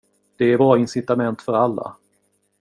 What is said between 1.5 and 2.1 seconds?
alla!